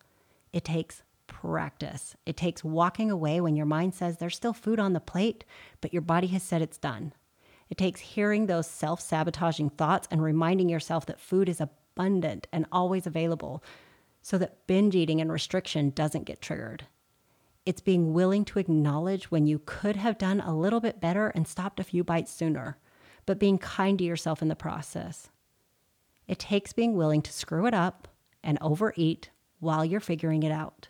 It 0.54 0.66
takes 0.66 1.04
practice. 1.28 2.16
It 2.26 2.36
takes 2.36 2.64
walking 2.64 3.10
away 3.10 3.40
when 3.40 3.56
your 3.56 3.66
mind 3.66 3.94
says 3.94 4.18
there's 4.18 4.36
still 4.36 4.54
food 4.54 4.80
on 4.80 4.94
the 4.94 5.00
plate, 5.00 5.46
but 5.80 5.94
your 5.94 6.02
body 6.02 6.28
has 6.28 6.44
said 6.44 6.62
it's 6.62 6.78
done. 6.78 7.14
It 7.70 7.78
takes 7.78 8.02
hearing 8.02 8.48
those 8.48 8.68
self 8.68 9.00
sabotaging 9.00 9.70
thoughts 9.72 10.08
and 10.12 10.22
reminding 10.22 10.68
yourself 10.68 11.06
that 11.06 11.22
food 11.22 11.48
is 11.48 11.62
abundant 11.96 12.48
and 12.52 12.66
always 12.72 13.08
available 13.08 13.64
so 14.22 14.38
that 14.38 14.68
binge 14.68 14.96
eating 14.96 15.20
and 15.20 15.32
restriction 15.32 15.90
doesn't 15.90 16.26
get 16.26 16.42
triggered. 16.42 16.86
It's 17.66 17.82
being 17.82 18.14
willing 18.14 18.46
to 18.46 18.60
acknowledge 18.60 19.30
when 19.30 19.46
you 19.46 19.62
could 19.66 19.96
have 19.96 20.18
done 20.18 20.42
a 20.42 20.58
little 20.58 20.80
bit 20.80 21.00
better 21.00 21.28
and 21.30 21.48
stopped 21.48 21.80
a 21.80 21.84
few 21.84 22.04
bites 22.04 22.32
sooner, 22.32 22.78
but 23.26 23.40
being 23.40 23.58
kind 23.58 23.98
to 24.00 24.04
yourself 24.04 24.42
in 24.42 24.48
the 24.48 24.56
process. 24.56 25.30
It 26.28 26.40
takes 26.40 26.74
being 26.74 26.96
willing 26.96 27.22
to 27.24 27.34
screw 27.34 27.66
it 27.68 27.74
up 27.74 28.08
and 28.44 28.58
overeat 28.62 29.30
while 29.60 29.86
you're 29.86 30.00
figuring 30.00 30.44
it 30.44 30.52
out. 30.52 30.88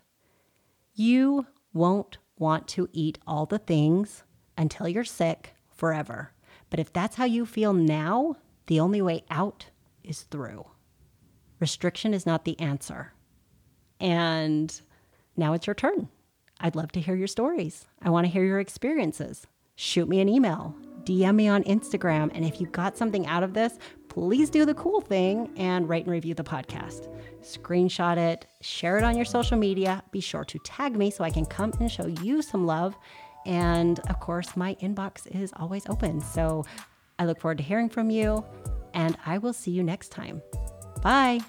You 0.94 1.48
won't 1.74 2.18
want 2.38 2.68
to 2.70 2.90
eat 2.94 3.18
all 3.28 3.46
the 3.46 3.60
things 3.60 4.24
until 4.58 4.88
you're 4.88 5.04
sick 5.04 5.56
forever. 5.70 6.32
But 6.70 6.80
if 6.80 6.94
that's 6.94 7.16
how 7.16 7.26
you 7.26 7.46
feel 7.46 7.74
now, 7.74 8.38
the 8.68 8.80
only 8.80 9.02
way 9.02 9.24
out 9.30 9.68
is 10.04 10.22
through. 10.24 10.66
Restriction 11.62 12.14
is 12.14 12.26
not 12.26 12.44
the 12.44 12.60
answer. 12.60 13.14
And 14.00 14.82
now 15.38 15.54
it's 15.54 15.68
your 15.68 15.76
turn. 15.76 16.10
I'd 16.60 16.76
love 16.76 16.92
to 16.94 17.00
hear 17.00 17.16
your 17.16 17.28
stories. 17.28 17.86
I 18.02 18.10
want 18.10 18.26
to 18.26 18.32
hear 18.32 18.44
your 18.44 18.60
experiences. 18.60 19.46
Shoot 19.76 20.10
me 20.10 20.20
an 20.20 20.28
email, 20.28 20.76
DM 21.04 21.36
me 21.36 21.48
on 21.48 21.64
Instagram. 21.64 22.32
And 22.34 22.44
if 22.44 22.60
you 22.60 22.68
got 22.68 22.98
something 22.98 23.28
out 23.28 23.44
of 23.44 23.54
this, 23.54 23.78
please 24.10 24.50
do 24.50 24.66
the 24.66 24.74
cool 24.74 25.02
thing 25.02 25.52
and 25.56 25.88
rate 25.88 26.06
and 26.06 26.12
review 26.12 26.34
the 26.34 26.44
podcast. 26.44 27.08
Screenshot 27.44 28.18
it, 28.18 28.48
share 28.62 28.98
it 28.98 29.04
on 29.04 29.16
your 29.16 29.26
social 29.26 29.58
media. 29.58 30.04
Be 30.12 30.20
sure 30.20 30.44
to 30.46 30.60
tag 30.60 30.98
me 30.98 31.12
so 31.12 31.24
I 31.24 31.30
can 31.30 31.46
come 31.46 31.74
and 31.80 31.92
show 31.92 32.08
you 32.08 32.42
some 32.42 32.66
love. 32.66 32.98
And 33.46 34.00
of 34.10 34.20
course, 34.20 34.58
my 34.58 34.76
inbox 34.82 35.28
is 35.28 35.54
always 35.58 35.88
open. 35.88 36.22
So 36.22 36.66
I 37.20 37.26
look 37.26 37.40
forward 37.40 37.60
to 37.60 37.64
hearing 37.64 37.90
from 37.90 38.10
you, 38.10 38.44
and 38.96 39.16
I 39.28 39.38
will 39.38 39.54
see 39.54 39.72
you 39.72 39.84
next 39.84 40.10
time. 40.10 40.42
Bye. 41.02 41.40